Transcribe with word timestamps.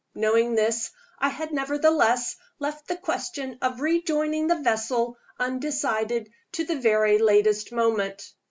Knowing 0.15 0.55
this, 0.55 0.89
I 1.19 1.29
had 1.29 1.51
nevertheless 1.53 2.35
left 2.57 2.87
the 2.87 2.95
question 2.97 3.59
of 3.61 3.81
rejoining 3.81 4.47
the 4.47 4.55
vessel 4.55 5.15
undecided 5.39 6.31
to 6.53 6.63
the 6.65 6.79
very 6.79 7.19
latest 7.19 7.71
moment. 7.71 8.33